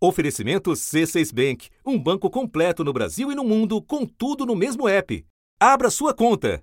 [0.00, 4.88] Oferecimento C6 Bank, um banco completo no Brasil e no mundo, com tudo no mesmo
[4.88, 5.26] app.
[5.58, 6.62] Abra sua conta.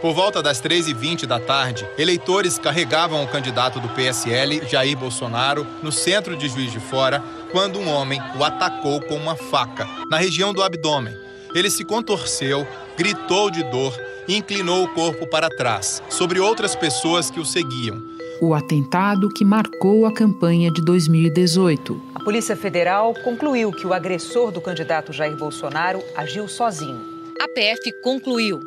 [0.00, 5.90] Por volta das 3h20 da tarde, eleitores carregavam o candidato do PSL, Jair Bolsonaro, no
[5.90, 10.52] centro de Juiz de Fora, quando um homem o atacou com uma faca, na região
[10.52, 11.14] do abdômen.
[11.52, 12.64] Ele se contorceu,
[12.96, 13.92] gritou de dor
[14.28, 19.44] e inclinou o corpo para trás, sobre outras pessoas que o seguiam o atentado que
[19.44, 22.00] marcou a campanha de 2018.
[22.14, 27.00] A Polícia Federal concluiu que o agressor do candidato Jair Bolsonaro agiu sozinho.
[27.40, 28.60] A PF concluiu.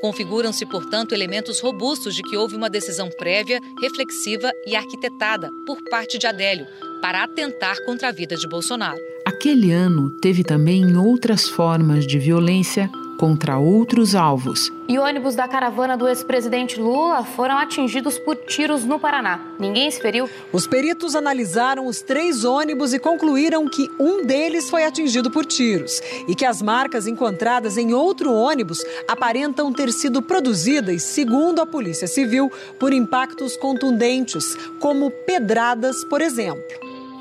[0.00, 6.18] Configuram-se, portanto, elementos robustos de que houve uma decisão prévia, reflexiva e arquitetada por parte
[6.18, 6.66] de Adélio
[7.00, 8.98] para atentar contra a vida de Bolsonaro.
[9.24, 12.90] Aquele ano teve também outras formas de violência
[13.22, 14.72] contra outros alvos.
[14.88, 19.38] E ônibus da caravana do ex-presidente Lula foram atingidos por tiros no Paraná.
[19.60, 20.28] Ninguém se feriu.
[20.52, 26.02] Os peritos analisaram os três ônibus e concluíram que um deles foi atingido por tiros
[26.26, 32.08] e que as marcas encontradas em outro ônibus aparentam ter sido produzidas, segundo a Polícia
[32.08, 36.60] Civil, por impactos contundentes, como pedradas, por exemplo.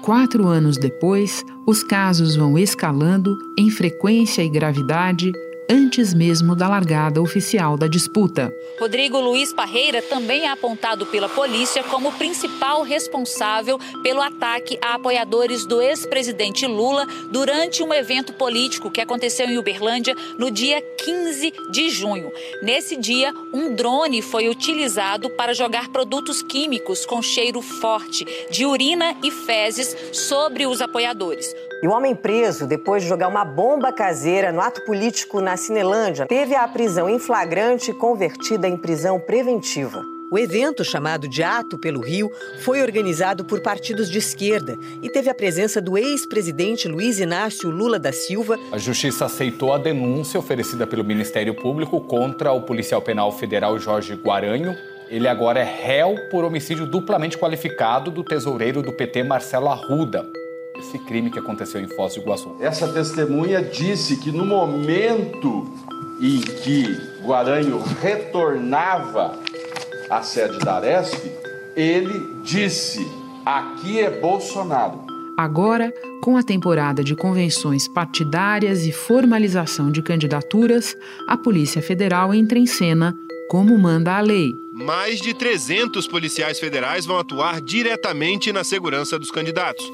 [0.01, 5.31] Quatro anos depois, os casos vão escalando em frequência e gravidade
[5.71, 8.53] antes mesmo da largada oficial da disputa.
[8.77, 15.65] Rodrigo Luiz Parreira também é apontado pela polícia como principal responsável pelo ataque a apoiadores
[15.65, 21.89] do ex-presidente Lula durante um evento político que aconteceu em Uberlândia no dia 15 de
[21.89, 22.29] junho.
[22.61, 29.15] Nesse dia, um drone foi utilizado para jogar produtos químicos com cheiro forte de urina
[29.23, 31.55] e fezes sobre os apoiadores.
[31.81, 36.27] E o homem preso, depois de jogar uma bomba caseira no ato político na Cinelândia,
[36.27, 40.03] teve a prisão em flagrante convertida em prisão preventiva.
[40.31, 45.27] O evento, chamado de Ato pelo Rio, foi organizado por partidos de esquerda e teve
[45.27, 48.59] a presença do ex-presidente Luiz Inácio Lula da Silva.
[48.71, 54.13] A Justiça aceitou a denúncia oferecida pelo Ministério Público contra o policial penal federal Jorge
[54.13, 54.77] Guaranho.
[55.09, 60.40] Ele agora é réu por homicídio duplamente qualificado do tesoureiro do PT Marcelo Arruda
[60.81, 62.55] esse crime que aconteceu em Foz do Iguaçu.
[62.59, 65.67] Essa testemunha disse que no momento
[66.19, 66.83] em que
[67.23, 69.39] Guaranho retornava
[70.09, 71.31] à sede da Aresp,
[71.75, 73.07] ele disse:
[73.45, 74.99] aqui é Bolsonaro.
[75.37, 80.95] Agora, com a temporada de convenções partidárias e formalização de candidaturas,
[81.27, 83.17] a Polícia Federal entra em cena
[83.49, 84.55] como manda a lei.
[84.73, 89.85] Mais de 300 policiais federais vão atuar diretamente na segurança dos candidatos.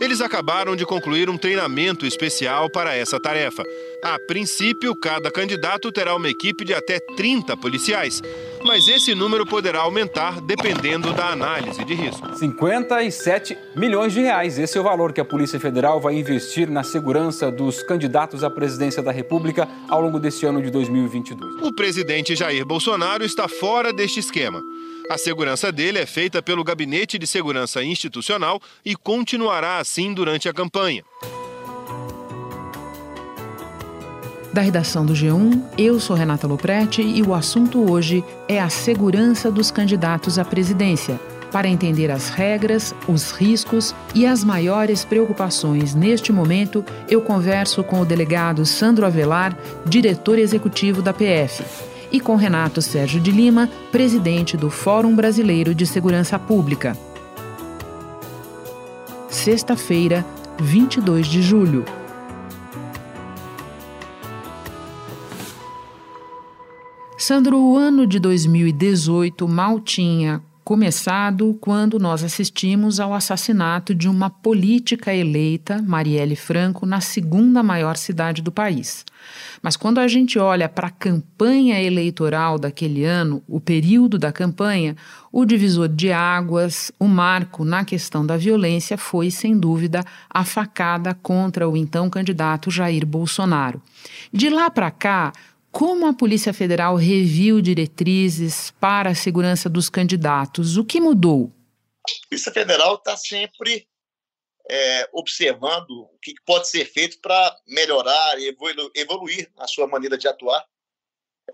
[0.00, 3.64] Eles acabaram de concluir um treinamento especial para essa tarefa.
[4.02, 8.22] A princípio, cada candidato terá uma equipe de até 30 policiais,
[8.64, 12.36] mas esse número poderá aumentar dependendo da análise de risco.
[12.36, 14.58] 57 milhões de reais.
[14.58, 18.50] Esse é o valor que a Polícia Federal vai investir na segurança dos candidatos à
[18.50, 21.62] presidência da República ao longo deste ano de 2022.
[21.62, 24.62] O presidente Jair Bolsonaro está fora deste esquema.
[25.08, 30.52] A segurança dele é feita pelo Gabinete de Segurança Institucional e continuará assim durante a
[30.52, 31.04] campanha.
[34.52, 39.48] Da redação do G1, eu sou Renata Loprete e o assunto hoje é a segurança
[39.48, 41.20] dos candidatos à presidência.
[41.52, 48.00] Para entender as regras, os riscos e as maiores preocupações neste momento, eu converso com
[48.00, 49.56] o delegado Sandro Avelar,
[49.86, 55.86] diretor executivo da PF e com Renato Sérgio de Lima, presidente do Fórum Brasileiro de
[55.86, 56.96] Segurança Pública.
[59.28, 60.24] Sexta-feira,
[60.58, 61.84] 22 de julho.
[67.18, 74.28] Sandro, o ano de 2018 mal tinha começado quando nós assistimos ao assassinato de uma
[74.28, 79.04] política eleita, Marielle Franco, na segunda maior cidade do país.
[79.62, 84.96] Mas quando a gente olha para a campanha eleitoral daquele ano, o período da campanha,
[85.32, 91.14] o divisor de águas, o marco na questão da violência foi, sem dúvida, a facada
[91.14, 93.82] contra o então candidato Jair Bolsonaro.
[94.32, 95.32] De lá para cá,
[95.70, 100.78] como a Polícia Federal reviu diretrizes para a segurança dos candidatos?
[100.78, 101.52] O que mudou?
[102.02, 103.86] A Polícia Federal está sempre
[104.70, 108.54] é, observando o que pode ser feito para melhorar e
[108.94, 110.66] evoluir a sua maneira de atuar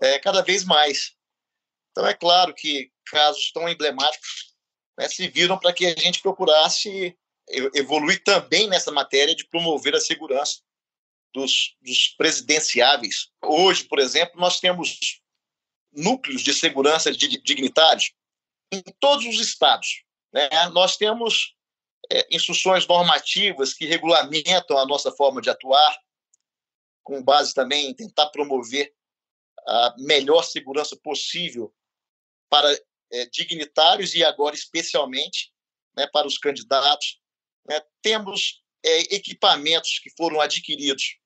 [0.01, 1.15] é, cada vez mais.
[1.91, 4.55] Então, é claro que casos tão emblemáticos
[4.97, 7.15] né, se viram para que a gente procurasse
[7.75, 10.61] evoluir também nessa matéria de promover a segurança
[11.33, 13.29] dos, dos presidenciáveis.
[13.43, 15.21] Hoje, por exemplo, nós temos
[15.91, 18.13] núcleos de segurança de dignitários
[18.71, 20.03] em todos os estados.
[20.31, 20.49] Né?
[20.71, 21.55] Nós temos
[22.11, 25.95] é, instruções normativas que regulamentam a nossa forma de atuar,
[27.03, 28.93] com base também em tentar promover
[29.65, 31.73] a melhor segurança possível
[32.49, 32.69] para
[33.11, 35.51] é, dignitários e agora especialmente
[35.95, 37.19] né, para os candidatos.
[37.67, 37.81] Né?
[38.01, 41.17] Temos é, equipamentos que foram adquiridos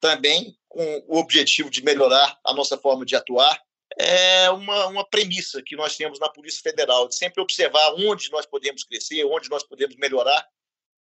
[0.00, 3.58] também com o objetivo de melhorar a nossa forma de atuar.
[3.98, 8.44] É uma, uma premissa que nós temos na Polícia Federal, de sempre observar onde nós
[8.44, 10.44] podemos crescer, onde nós podemos melhorar.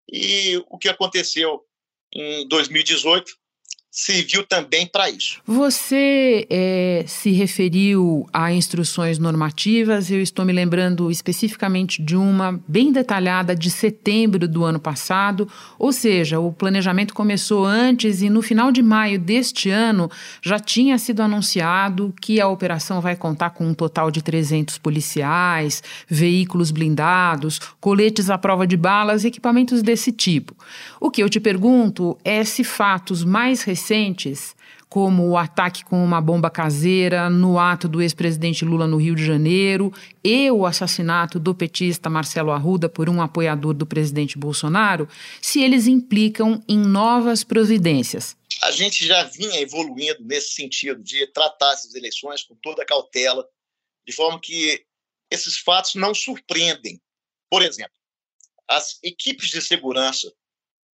[0.09, 1.65] E o que aconteceu
[2.13, 3.37] em 2018
[3.89, 5.39] serviu também para isso.
[5.45, 12.91] Você é, se referiu a instruções normativas, eu estou me lembrando especificamente de uma bem
[12.91, 15.47] detalhada de setembro do ano passado,
[15.79, 20.11] ou seja, o planejamento começou antes e no final de maio deste ano
[20.41, 25.81] já tinha sido anunciado que a operação vai contar com um total de 300 policiais,
[26.07, 30.55] veículos blindados, coletes à prova de balas e equipamentos desse tipo.
[30.99, 34.55] O que eu te pergunto é se fatos mais recentes recentes,
[34.89, 39.23] como o ataque com uma bomba caseira no ato do ex-presidente Lula no Rio de
[39.23, 39.93] Janeiro
[40.23, 45.07] e o assassinato do petista Marcelo Arruda por um apoiador do presidente Bolsonaro,
[45.41, 48.35] se eles implicam em novas providências.
[48.63, 53.47] A gente já vinha evoluindo nesse sentido de tratar essas eleições com toda a cautela,
[54.07, 54.83] de forma que
[55.29, 56.99] esses fatos não surpreendem.
[57.49, 57.93] Por exemplo,
[58.67, 60.31] as equipes de segurança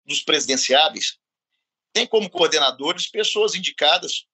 [0.05, 1.17] dos presidenciáveis
[1.93, 4.25] tem como coordenadores pessoas indicadas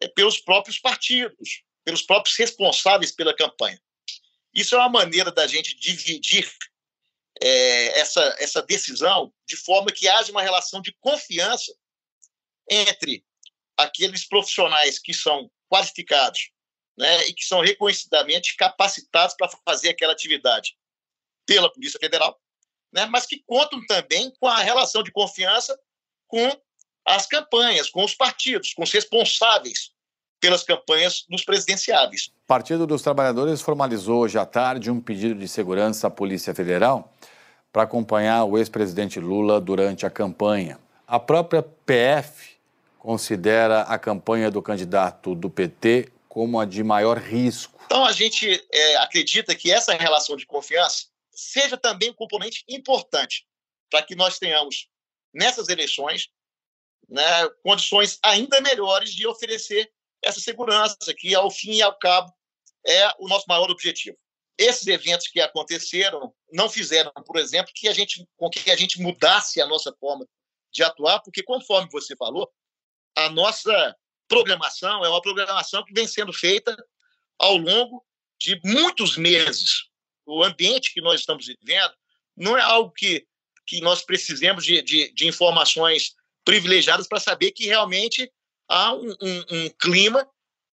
[0.00, 3.80] é, pelos próprios partidos, pelos próprios responsáveis pela campanha.
[4.52, 6.50] Isso é uma maneira da gente dividir
[7.42, 11.74] é, essa, essa decisão de forma que haja uma relação de confiança
[12.70, 13.24] entre
[13.76, 16.50] aqueles profissionais que são qualificados
[16.96, 20.76] né, e que são reconhecidamente capacitados para fazer aquela atividade
[21.44, 22.40] pela Polícia Federal,
[22.92, 25.78] né, mas que contam também com a relação de confiança
[26.28, 26.48] com
[27.06, 29.92] as campanhas, com os partidos, com os responsáveis
[30.40, 32.30] pelas campanhas dos presidenciáveis.
[32.44, 37.12] O Partido dos Trabalhadores formalizou hoje à tarde um pedido de segurança à Polícia Federal
[37.72, 40.78] para acompanhar o ex-presidente Lula durante a campanha.
[41.06, 42.54] A própria PF
[42.98, 47.80] considera a campanha do candidato do PT como a de maior risco.
[47.86, 53.46] Então a gente é, acredita que essa relação de confiança seja também um componente importante
[53.90, 54.88] para que nós tenhamos
[55.32, 56.28] nessas eleições
[57.08, 59.90] né, condições ainda melhores de oferecer
[60.22, 62.32] essa segurança, que ao fim e ao cabo
[62.86, 64.16] é o nosso maior objetivo.
[64.56, 69.00] Esses eventos que aconteceram não fizeram, por exemplo, que a gente, com que a gente
[69.00, 70.26] mudasse a nossa forma
[70.72, 72.50] de atuar, porque, conforme você falou,
[73.16, 73.96] a nossa
[74.28, 76.76] programação é uma programação que vem sendo feita
[77.38, 78.04] ao longo
[78.40, 79.88] de muitos meses.
[80.26, 81.94] O ambiente que nós estamos vivendo
[82.36, 83.26] não é algo que,
[83.66, 86.14] que nós precisemos de, de, de informações
[86.44, 88.30] privilegiadas para saber que realmente
[88.68, 90.26] há um, um, um clima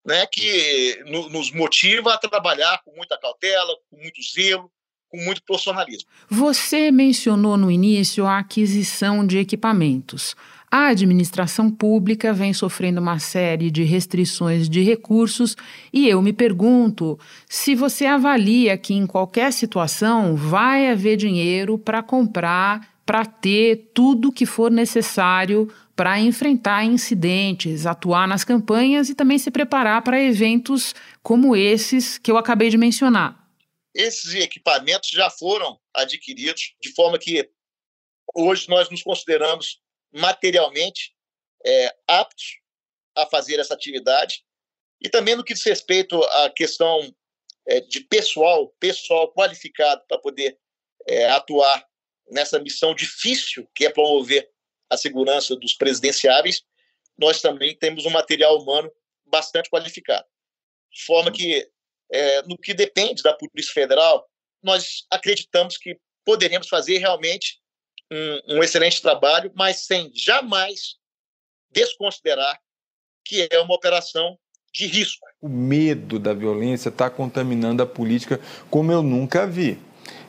[0.04, 4.70] né, que no, nos motiva a trabalhar com muita cautela, com muito zelo,
[5.08, 6.08] com muito profissionalismo.
[6.28, 10.34] Você mencionou no início a aquisição de equipamentos.
[10.70, 15.54] A administração pública vem sofrendo uma série de restrições de recursos
[15.92, 22.02] e eu me pergunto se você avalia que em qualquer situação vai haver dinheiro para
[22.02, 29.38] comprar para ter tudo que for necessário para enfrentar incidentes, atuar nas campanhas e também
[29.38, 33.38] se preparar para eventos como esses que eu acabei de mencionar.
[33.94, 37.50] Esses equipamentos já foram adquiridos, de forma que
[38.34, 41.14] hoje nós nos consideramos materialmente
[41.66, 42.60] é, aptos
[43.14, 44.42] a fazer essa atividade.
[45.02, 47.14] E também no que diz respeito à questão
[47.68, 50.58] é, de pessoal, pessoal qualificado para poder
[51.06, 51.91] é, atuar
[52.30, 54.48] nessa missão difícil que é promover
[54.90, 56.62] a segurança dos presidenciáveis,
[57.18, 58.90] nós também temos um material humano
[59.26, 60.26] bastante qualificado.
[60.90, 61.68] De forma que,
[62.10, 64.28] é, no que depende da Polícia Federal,
[64.62, 67.58] nós acreditamos que poderemos fazer realmente
[68.10, 70.96] um, um excelente trabalho, mas sem jamais
[71.70, 72.60] desconsiderar
[73.24, 74.38] que é uma operação
[74.72, 75.26] de risco.
[75.40, 79.78] O medo da violência está contaminando a política como eu nunca vi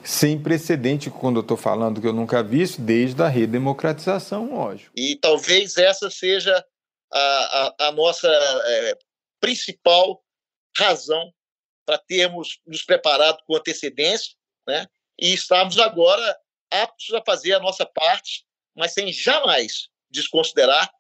[0.03, 4.91] sem precedente, quando eu estou falando que eu nunca vi isso, desde a redemocratização, lógico.
[4.95, 6.63] E talvez essa seja
[7.11, 8.97] a, a, a nossa é,
[9.39, 10.21] principal
[10.77, 11.33] razão
[11.85, 14.33] para termos nos preparado com antecedência,
[14.67, 14.87] né?
[15.19, 16.37] E estarmos agora
[16.71, 18.45] aptos a fazer a nossa parte,
[18.75, 20.91] mas sem jamais desconsiderar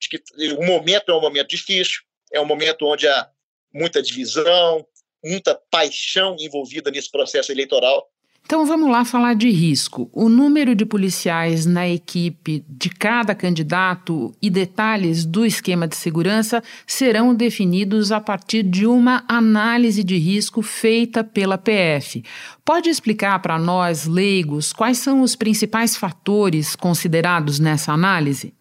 [0.00, 0.22] de que
[0.54, 3.30] o momento é um momento difícil, é um momento onde há
[3.72, 4.86] muita divisão,
[5.24, 8.06] muita paixão envolvida nesse processo eleitoral
[8.46, 10.10] Então vamos lá falar de risco.
[10.12, 16.62] O número de policiais na equipe de cada candidato e detalhes do esquema de segurança
[16.86, 22.22] serão definidos a partir de uma análise de risco feita pela PF.
[22.62, 28.54] Pode explicar para nós, leigos, quais são os principais fatores considerados nessa análise?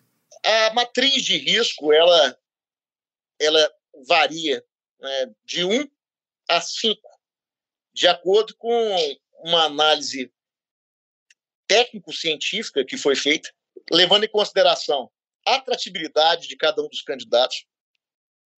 [0.46, 2.38] A matriz de risco ela,
[3.38, 3.72] ela
[4.08, 4.64] varia
[5.02, 5.90] né, de 1
[6.50, 7.02] a 5,
[7.94, 8.98] de acordo com
[9.44, 10.32] uma análise
[11.68, 13.54] técnico-científica que foi feita,
[13.92, 15.12] levando em consideração
[15.46, 17.66] a atratividade de cada um dos candidatos,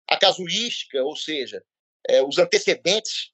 [0.08, 1.64] a casuística, ou seja,
[2.08, 3.32] é, os antecedentes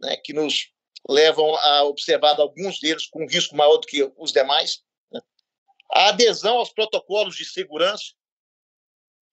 [0.00, 0.72] né, que nos
[1.08, 4.82] levam a observar alguns deles com risco maior do que os demais,
[5.12, 5.20] né,
[5.92, 8.12] a adesão aos protocolos de segurança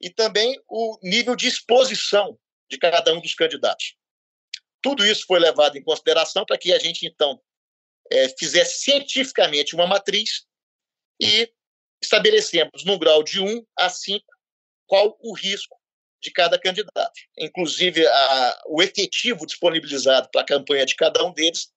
[0.01, 2.37] e também o nível de exposição
[2.69, 3.95] de cada um dos candidatos.
[4.81, 7.39] Tudo isso foi levado em consideração para que a gente, então,
[8.11, 10.43] é, fizesse cientificamente uma matriz
[11.19, 11.49] e
[12.03, 14.25] estabelecemos num grau de 1 a 5
[14.85, 15.77] qual o risco
[16.21, 17.19] de cada candidato.
[17.37, 21.69] Inclusive, a, o efetivo disponibilizado para a campanha de cada um deles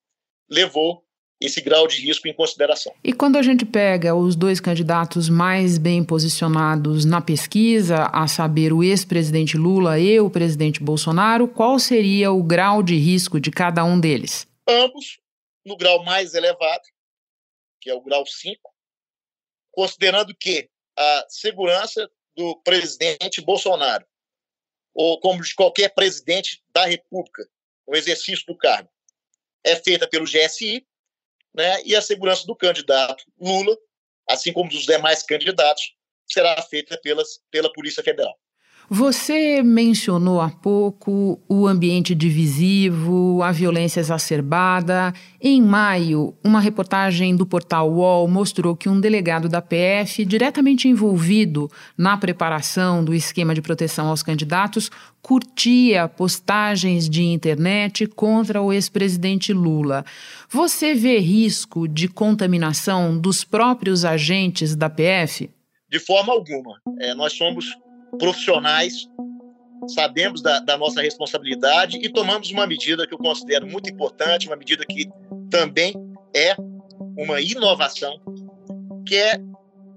[0.50, 1.04] levou
[1.40, 2.92] esse grau de risco em consideração.
[3.02, 8.72] E quando a gente pega os dois candidatos mais bem posicionados na pesquisa, a saber,
[8.72, 13.84] o ex-presidente Lula e o presidente Bolsonaro, qual seria o grau de risco de cada
[13.84, 14.46] um deles?
[14.68, 15.18] Ambos
[15.64, 16.83] no grau mais elevado,
[17.80, 18.75] que é o grau 5,
[19.71, 24.06] considerando que a segurança do presidente Bolsonaro,
[24.94, 27.49] ou como de qualquer presidente da República,
[27.87, 28.90] o exercício do cargo,
[29.64, 30.87] é feita pelo GSI,
[31.54, 33.76] né, e a segurança do candidato Lula,
[34.28, 35.94] assim como dos demais candidatos,
[36.26, 38.38] será feita pelas, pela Polícia Federal.
[38.88, 45.12] Você mencionou há pouco o ambiente divisivo, a violência exacerbada.
[45.40, 51.70] Em maio, uma reportagem do portal UOL mostrou que um delegado da PF, diretamente envolvido
[51.96, 54.90] na preparação do esquema de proteção aos candidatos,
[55.22, 60.04] curtia postagens de internet contra o ex-presidente Lula.
[60.50, 65.48] Você vê risco de contaminação dos próprios agentes da PF?
[65.90, 66.78] De forma alguma.
[67.00, 67.66] É, nós somos
[68.18, 69.09] profissionais,
[69.88, 74.56] sabemos da, da, nossa responsabilidade e tomamos uma medida que eu considero muito importante, uma
[74.56, 75.11] medida que
[75.50, 75.94] também
[76.35, 76.56] é
[77.16, 78.18] uma inovação,
[79.06, 79.38] que é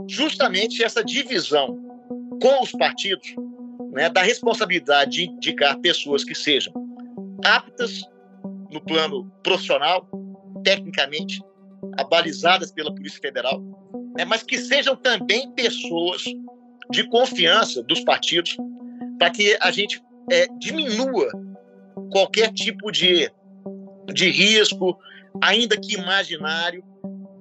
[0.07, 1.77] justamente essa divisão
[2.41, 3.35] com os partidos
[3.91, 6.73] né, da responsabilidade de indicar pessoas que sejam
[7.43, 8.01] aptas
[8.71, 10.07] no plano profissional,
[10.63, 11.41] tecnicamente,
[11.97, 13.61] abalizadas pela Polícia Federal,
[14.15, 16.23] né, mas que sejam também pessoas
[16.89, 18.57] de confiança dos partidos
[19.17, 20.01] para que a gente
[20.31, 21.29] é, diminua
[22.11, 23.31] qualquer tipo de,
[24.13, 24.97] de risco,
[25.41, 26.83] ainda que imaginário,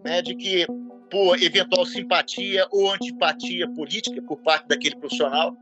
[0.04, 0.66] né, de que
[1.10, 5.56] por eventual simpatia ou antipatia política por parte daquele profissional,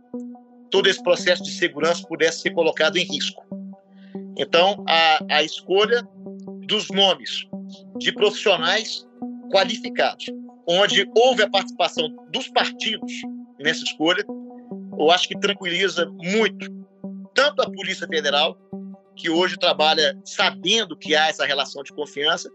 [0.70, 3.44] todo esse processo de segurança pudesse ser colocado em risco.
[4.36, 6.02] Então, a, a escolha
[6.66, 7.46] dos nomes
[7.98, 9.06] de profissionais
[9.50, 10.26] qualificados,
[10.66, 13.12] onde houve a participação dos partidos
[13.64, 14.24] nessa escolha.
[14.96, 16.70] Eu acho que tranquiliza muito
[17.34, 18.56] tanto a Polícia Federal,
[19.16, 22.50] que hoje trabalha sabendo que há essa relação de confiança,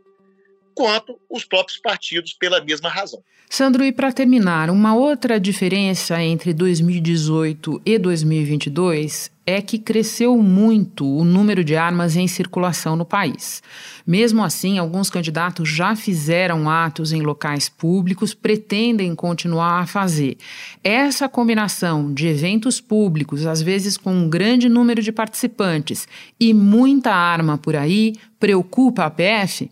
[0.74, 3.22] quanto os próprios partidos pela mesma razão.
[3.50, 11.06] Sandro, e para terminar, uma outra diferença entre 2018 e 2022 é que cresceu muito
[11.06, 13.64] o número de armas em circulação no país.
[14.06, 20.38] Mesmo assim, alguns candidatos já fizeram atos em locais públicos, pretendem continuar a fazer.
[20.84, 26.08] Essa combinação de eventos públicos, às vezes com um grande número de participantes,
[26.40, 29.70] e muita arma por aí, preocupa a PF?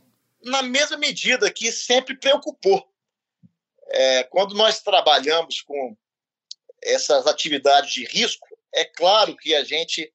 [0.47, 2.87] na mesma medida que sempre preocupou.
[3.89, 5.95] É, quando nós trabalhamos com
[6.81, 8.46] essas atividades de risco,
[8.77, 10.13] é claro que a gente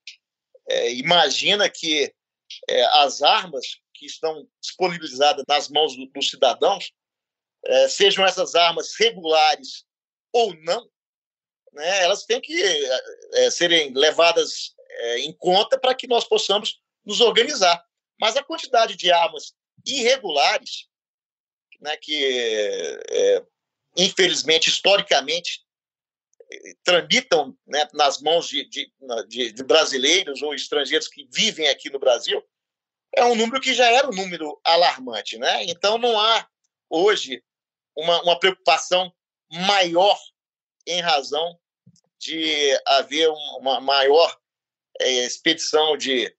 [0.69, 2.14] é, imagina que
[2.69, 6.92] é, as armas que estão disponibilizadas nas mãos do, dos cidadãos,
[7.64, 9.85] é, sejam essas armas regulares
[10.33, 10.88] ou não,
[11.73, 13.00] né, elas têm que é,
[13.35, 14.75] é, serem levadas
[15.16, 17.83] em conta para que nós possamos nos organizar.
[18.21, 19.54] Mas a quantidade de armas
[19.85, 20.87] irregulares,
[21.81, 23.42] né, que, é,
[23.97, 25.64] infelizmente, historicamente,
[26.82, 28.92] tramitam né, nas mãos de, de,
[29.28, 32.42] de, de, brasileiros ou estrangeiros que vivem aqui no Brasil,
[33.14, 35.38] é um número que já era um número alarmante.
[35.38, 35.64] Né?
[35.64, 36.49] Então, não há
[36.88, 37.42] hoje
[37.97, 39.12] uma, uma preocupação
[39.50, 40.18] maior
[40.87, 41.59] em razão
[42.18, 43.28] de haver
[43.59, 44.38] uma maior
[45.00, 46.35] é, expedição de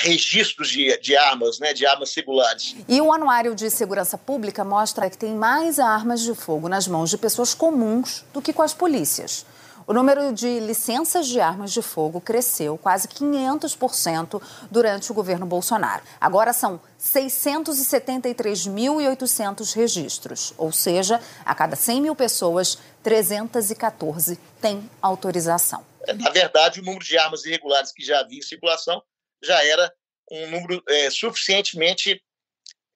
[0.00, 2.76] registros de, de armas, né, de armas regulares.
[2.88, 7.10] E o Anuário de Segurança Pública mostra que tem mais armas de fogo nas mãos
[7.10, 9.44] de pessoas comuns do que com as polícias.
[9.88, 16.02] O número de licenças de armas de fogo cresceu quase 500% durante o governo Bolsonaro.
[16.20, 25.86] Agora são 673.800 registros, ou seja, a cada 100 mil pessoas, 314 têm autorização.
[26.18, 29.02] Na verdade, o número de armas irregulares que já havia em circulação
[29.42, 29.92] já era
[30.30, 32.22] um número é, suficientemente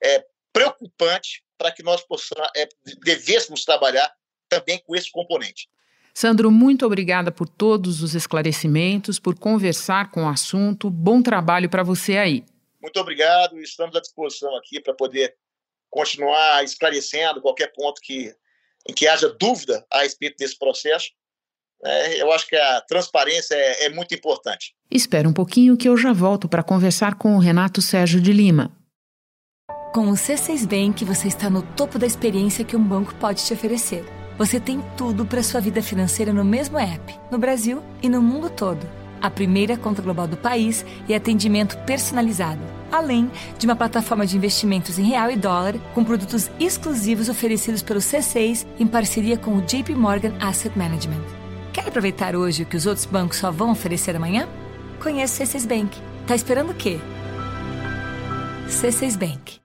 [0.03, 2.69] é, preocupante para que nós possamos, é,
[3.05, 4.13] devêssemos trabalhar
[4.49, 5.69] também com esse componente.
[6.15, 10.91] Sandro, muito obrigada por todos os esclarecimentos, por conversar com o assunto.
[10.91, 12.45] Bom trabalho para você aí.
[12.81, 13.59] Muito obrigado.
[13.61, 15.35] Estamos à disposição aqui para poder
[15.89, 18.35] continuar esclarecendo qualquer ponto que,
[18.89, 21.11] em que haja dúvida a respeito desse processo.
[21.85, 24.75] É, eu acho que a transparência é, é muito importante.
[24.91, 28.71] Espera um pouquinho que eu já volto para conversar com o Renato Sérgio de Lima.
[29.93, 33.53] Com o C6 Bank, você está no topo da experiência que um banco pode te
[33.53, 34.05] oferecer
[34.39, 38.51] você tem tudo para sua vida financeira no mesmo app, no Brasil e no mundo
[38.51, 38.85] todo.
[39.21, 42.61] A primeira conta global do país e atendimento personalizado,
[42.91, 48.01] além de uma plataforma de investimentos em real e dólar com produtos exclusivos oferecidos pelo
[48.01, 51.42] C6 em parceria com o JP Morgan Asset Management.
[51.73, 54.47] Quer aproveitar hoje o que os outros bancos só vão oferecer amanhã?
[55.01, 55.99] Conheça o C6 Bank.
[56.27, 56.99] Tá esperando o quê?
[58.69, 59.63] C6 Bank.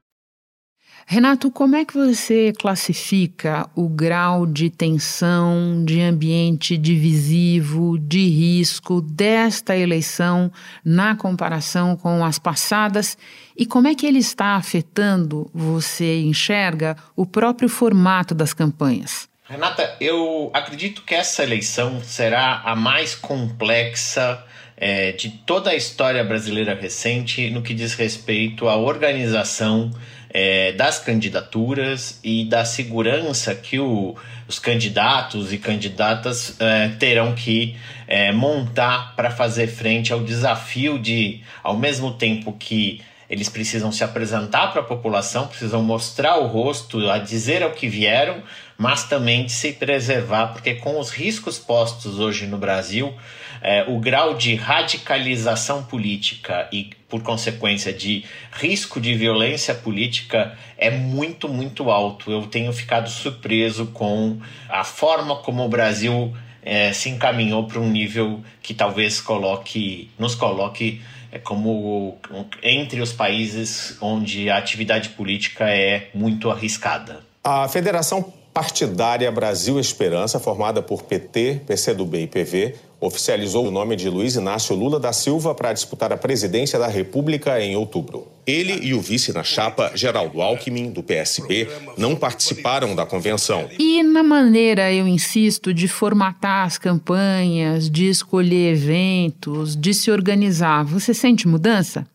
[1.06, 9.02] Renato, como é que você classifica o grau de tensão, de ambiente divisivo, de risco
[9.02, 10.52] desta eleição
[10.84, 13.18] na comparação com as passadas
[13.56, 19.30] e como é que ele está afetando, você enxerga, o próprio formato das campanhas?
[19.50, 24.44] Renata, eu acredito que essa eleição será a mais complexa
[24.76, 29.90] é, de toda a história brasileira recente no que diz respeito à organização
[30.30, 34.18] é, das candidaturas e da segurança que o,
[34.50, 41.42] os candidatos e candidatas é, terão que é, montar para fazer frente ao desafio de,
[41.64, 47.10] ao mesmo tempo que eles precisam se apresentar para a população, precisam mostrar o rosto,
[47.10, 48.42] a dizer ao que vieram,
[48.78, 53.14] mas também de se preservar, porque com os riscos postos hoje no Brasil,
[53.62, 60.92] é, o grau de radicalização política e, por consequência, de risco de violência política é
[60.92, 62.32] muito, muito alto.
[62.32, 67.90] Eu tenho ficado surpreso com a forma como o Brasil é, se encaminhou para um
[67.90, 71.02] nível que talvez coloque, nos coloque
[71.38, 72.18] é, como
[72.62, 77.20] entre os países onde a atividade política é muito arriscada.
[77.44, 84.10] A Federação partidária Brasil Esperança, formada por PT, PCdoB e PV, oficializou o nome de
[84.10, 88.28] Luiz Inácio Lula da Silva para disputar a presidência da República em outubro.
[88.46, 93.70] Ele e o vice na chapa, Geraldo Alckmin, do PSB, não participaram da convenção.
[93.78, 100.84] E na maneira, eu insisto, de formatar as campanhas, de escolher eventos, de se organizar,
[100.84, 102.08] você sente mudança?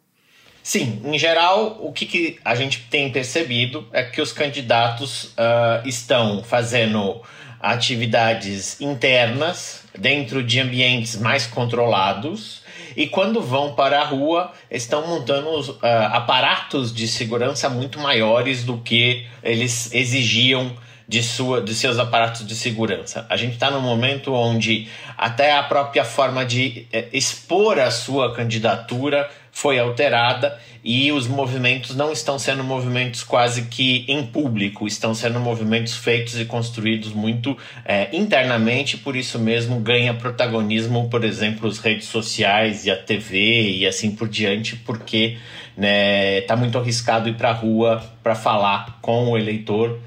[0.62, 5.86] Sim, em geral, o que, que, a gente tem percebido é que os candidatos uh,
[5.86, 7.20] estão fazendo
[7.62, 12.62] atividades internas dentro de ambientes mais controlados
[12.96, 15.78] e quando vão para a rua estão montando uh,
[16.12, 22.54] aparatos de segurança muito maiores do que eles exigiam de, sua, de seus aparatos de
[22.54, 23.26] segurança.
[23.28, 28.34] A gente está num momento onde até a própria forma de eh, expor a sua
[28.34, 35.14] candidatura foi alterada e os movimentos não estão sendo movimentos quase que em público, estão
[35.14, 41.68] sendo movimentos feitos e construídos muito é, internamente, por isso mesmo ganha protagonismo, por exemplo,
[41.68, 45.36] as redes sociais e a TV e assim por diante, porque
[45.76, 50.00] né, tá muito arriscado ir para a rua para falar com o eleitor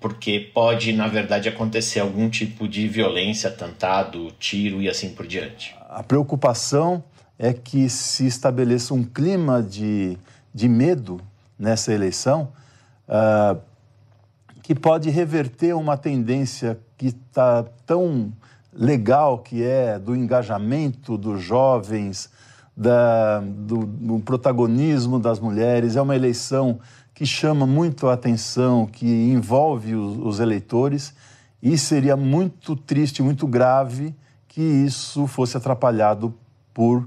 [0.00, 5.76] porque pode, na verdade, acontecer algum tipo de violência, atentado, tiro e assim por diante.
[5.88, 7.04] A preocupação
[7.42, 10.16] é que se estabeleça um clima de,
[10.54, 11.20] de medo
[11.58, 12.50] nessa eleição
[13.08, 13.60] uh,
[14.62, 18.32] que pode reverter uma tendência que está tão
[18.72, 22.30] legal, que é do engajamento dos jovens,
[22.76, 25.96] da, do, do protagonismo das mulheres.
[25.96, 26.78] É uma eleição
[27.12, 31.12] que chama muito a atenção, que envolve os, os eleitores,
[31.60, 34.14] e seria muito triste, muito grave
[34.46, 36.32] que isso fosse atrapalhado
[36.72, 37.04] por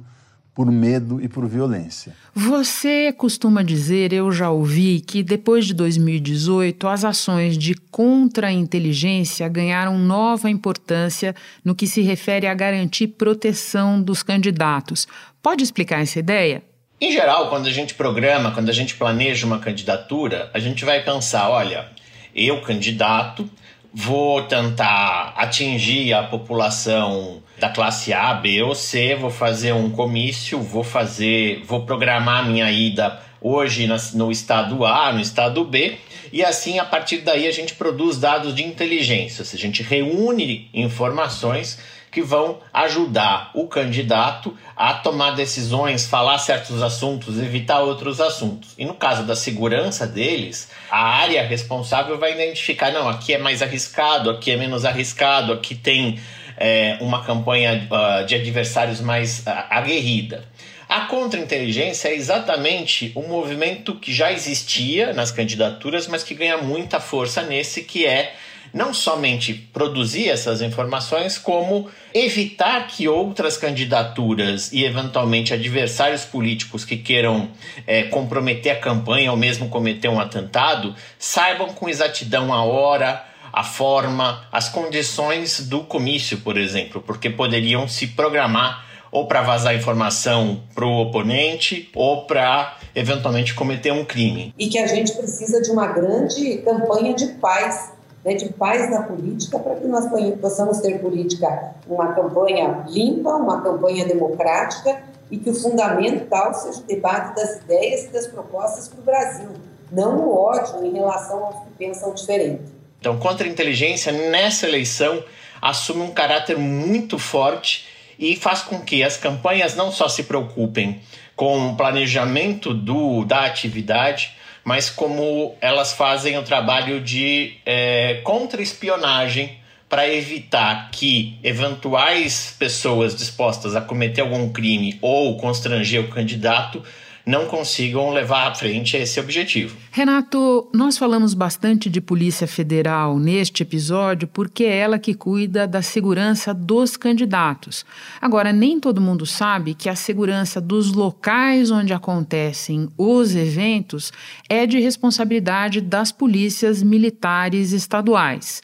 [0.56, 2.16] por medo e por violência.
[2.34, 10.00] Você costuma dizer, eu já ouvi, que depois de 2018 as ações de contra-inteligência ganharam
[10.00, 15.06] nova importância no que se refere a garantir proteção dos candidatos.
[15.44, 16.64] Pode explicar essa ideia?
[17.02, 21.04] Em geral, quando a gente programa, quando a gente planeja uma candidatura, a gente vai
[21.04, 21.90] pensar: olha,
[22.34, 23.50] eu, candidato,
[23.96, 30.60] vou tentar atingir a população da classe A, B ou C, vou fazer um comício,
[30.60, 35.98] vou fazer, vou programar minha ida hoje no estado A, no estado B,
[36.34, 41.80] e assim a partir daí a gente produz dados de inteligência, a gente reúne informações
[42.16, 48.70] que vão ajudar o candidato a tomar decisões, falar certos assuntos, evitar outros assuntos.
[48.78, 53.62] E no caso da segurança deles, a área responsável vai identificar: não, aqui é mais
[53.62, 56.18] arriscado, aqui é menos arriscado, aqui tem
[56.56, 60.46] é, uma campanha uh, de adversários mais uh, aguerrida.
[60.88, 67.02] A contra-inteligência é exatamente um movimento que já existia nas candidaturas, mas que ganha muita
[67.02, 68.36] força nesse, que é
[68.76, 76.98] não somente produzir essas informações, como evitar que outras candidaturas e eventualmente adversários políticos que
[76.98, 77.48] queiram
[77.88, 83.64] é, comprometer a campanha ou mesmo cometer um atentado saibam com exatidão a hora, a
[83.64, 90.64] forma, as condições do comício, por exemplo, porque poderiam se programar ou para vazar informação
[90.76, 94.54] para o oponente ou para eventualmente cometer um crime.
[94.60, 97.95] E que a gente precisa de uma grande campanha de paz
[98.26, 100.06] né, de paz na política, para que nós
[100.42, 106.84] possamos ter política, uma campanha limpa, uma campanha democrática e que o fundamental seja o
[106.84, 109.50] debate das ideias e das propostas para o Brasil,
[109.92, 112.64] não o ódio em relação aos que pensam diferente.
[113.00, 115.24] Então, contra-inteligência nessa eleição
[115.62, 121.02] assume um caráter muito forte e faz com que as campanhas não só se preocupem
[121.36, 124.36] com o planejamento do, da atividade,
[124.66, 133.76] mas como elas fazem o trabalho de é, contra-espionagem para evitar que eventuais pessoas dispostas
[133.76, 136.84] a cometer algum crime ou constranger o candidato
[137.26, 139.76] não consigam levar à frente esse objetivo.
[139.92, 145.82] Renato, nós falamos bastante de Polícia Federal neste episódio porque é ela que cuida da
[145.82, 147.86] segurança dos candidatos.
[148.22, 154.14] Agora, nem todo mundo sabe que a segurança dos locais onde acontecem os eventos
[154.48, 158.62] é de responsabilidade das polícias militares estaduais.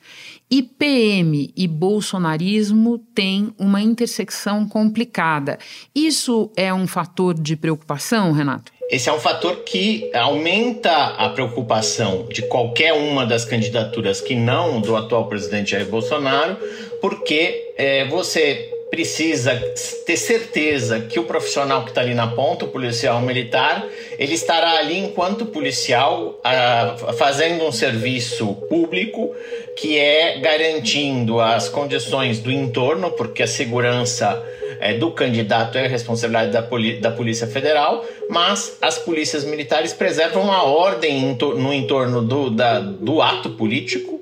[0.51, 5.57] IPM e bolsonarismo têm uma intersecção complicada.
[5.95, 8.71] Isso é um fator de preocupação, Renato?
[8.89, 14.81] Esse é um fator que aumenta a preocupação de qualquer uma das candidaturas que não
[14.81, 16.57] do atual presidente Jair Bolsonaro,
[16.99, 19.55] porque é, você precisa
[20.05, 23.87] ter certeza que o profissional que está ali na ponta, o policial militar,
[24.19, 29.33] ele estará ali enquanto policial, uh, fazendo um serviço público
[29.77, 34.43] que é garantindo as condições do entorno, porque a segurança
[34.81, 36.61] é, do candidato é responsabilidade da,
[36.99, 43.21] da Polícia Federal, mas as polícias militares preservam a ordem no entorno do, da, do
[43.21, 44.19] ato político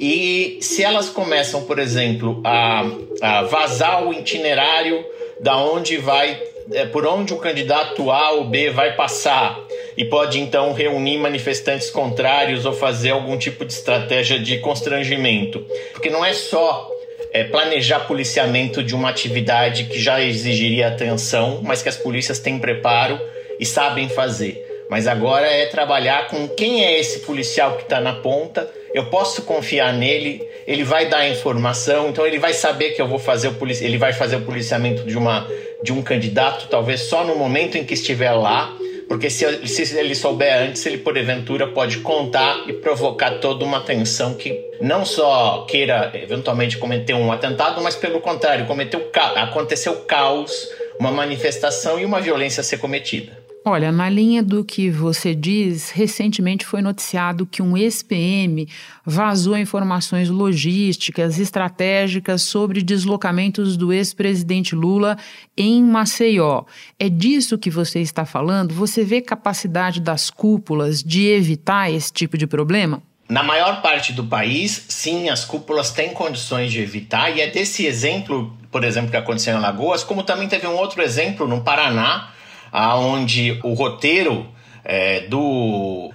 [0.00, 2.86] e se elas começam, por exemplo, a,
[3.20, 5.04] a vazar o itinerário
[5.38, 9.60] da onde vai, é, por onde o candidato A ou B vai passar
[9.98, 16.08] e pode então reunir manifestantes contrários ou fazer algum tipo de estratégia de constrangimento, porque
[16.08, 16.90] não é só
[17.30, 22.58] é, planejar policiamento de uma atividade que já exigiria atenção, mas que as polícias têm
[22.58, 23.20] preparo
[23.58, 24.66] e sabem fazer.
[24.88, 29.42] Mas agora é trabalhar com quem é esse policial que está na ponta eu posso
[29.42, 33.48] confiar nele, ele vai dar a informação, então ele vai saber que eu vou fazer
[33.48, 35.46] o ele vai fazer o policiamento de uma
[35.82, 38.76] de um candidato, talvez só no momento em que estiver lá,
[39.08, 44.34] porque se, se ele souber antes, ele porventura pode contar e provocar toda uma tensão
[44.34, 51.10] que não só queira eventualmente cometer um atentado, mas pelo contrário, cometeu aconteceu caos, uma
[51.10, 53.39] manifestação e uma violência a ser cometida.
[53.62, 58.66] Olha, na linha do que você diz, recentemente foi noticiado que um ex-PM
[59.04, 65.18] vazou informações logísticas, estratégicas sobre deslocamentos do ex-presidente Lula
[65.54, 66.64] em Maceió.
[66.98, 68.74] É disso que você está falando?
[68.74, 73.02] Você vê capacidade das cúpulas de evitar esse tipo de problema?
[73.28, 77.84] Na maior parte do país, sim, as cúpulas têm condições de evitar, e é desse
[77.84, 82.30] exemplo, por exemplo, que aconteceu em Alagoas, como também teve um outro exemplo no Paraná
[82.72, 84.46] aonde o roteiro
[84.84, 86.10] é, do,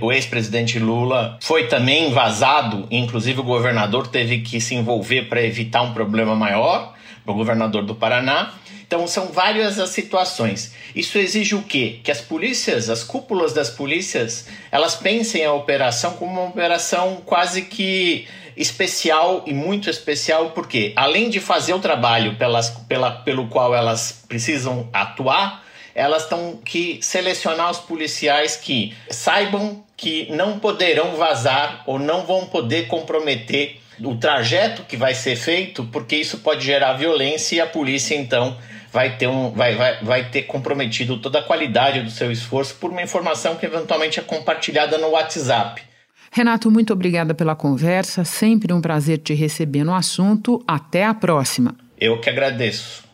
[0.00, 5.82] do ex-presidente Lula foi também vazado, inclusive o governador teve que se envolver para evitar
[5.82, 6.94] um problema maior,
[7.26, 8.52] o governador do Paraná.
[8.86, 10.72] Então são várias as situações.
[10.94, 11.98] Isso exige o quê?
[12.04, 17.62] Que as polícias, as cúpulas das polícias, elas pensem a operação como uma operação quase
[17.62, 23.74] que especial e muito especial, porque além de fazer o trabalho pelas, pela, pelo qual
[23.74, 25.65] elas precisam atuar,
[25.96, 32.44] elas estão que selecionar os policiais que saibam que não poderão vazar ou não vão
[32.44, 37.66] poder comprometer o trajeto que vai ser feito, porque isso pode gerar violência e a
[37.66, 38.58] polícia então
[38.92, 42.90] vai ter, um, vai, vai, vai ter comprometido toda a qualidade do seu esforço por
[42.90, 45.82] uma informação que eventualmente é compartilhada no WhatsApp.
[46.30, 48.22] Renato, muito obrigada pela conversa.
[48.22, 50.62] Sempre um prazer te receber no assunto.
[50.66, 51.74] Até a próxima.
[51.98, 53.05] Eu que agradeço.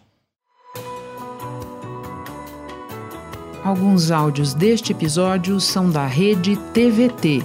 [3.65, 7.45] Alguns áudios deste episódio são da rede TVT.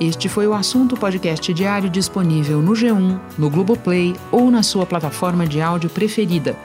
[0.00, 5.46] Este foi o assunto podcast diário disponível no G1, no Globoplay ou na sua plataforma
[5.46, 6.56] de áudio preferida.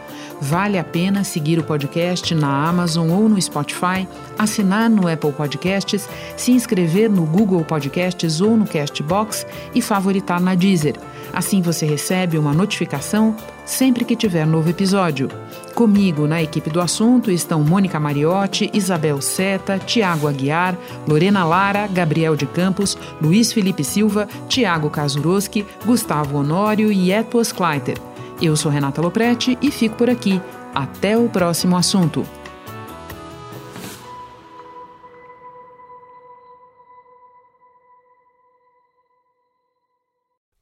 [0.41, 6.09] Vale a pena seguir o podcast na Amazon ou no Spotify, assinar no Apple Podcasts,
[6.35, 10.95] se inscrever no Google Podcasts ou no Castbox e favoritar na Deezer.
[11.33, 15.29] Assim você recebe uma notificação sempre que tiver novo episódio.
[15.73, 22.35] Comigo na equipe do assunto estão Mônica Mariotti, Isabel Seta, Tiago Aguiar, Lorena Lara, Gabriel
[22.35, 27.97] de Campos, Luiz Felipe Silva, Tiago Kazuroski, Gustavo Honório e Etuas Kleiter.
[28.41, 30.41] Eu sou Renata Loprete e fico por aqui.
[30.73, 32.25] Até o próximo assunto.